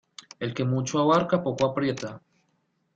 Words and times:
El 0.39 0.55
que 0.55 0.63
mucho 0.65 0.97
abarca 0.99 1.43
poco 1.43 1.63
aprieta. 1.63 2.23